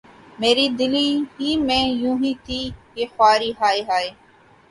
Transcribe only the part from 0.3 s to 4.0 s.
میری‘ دلی ہی میں ہونی تھی یہ خواری‘ ہائے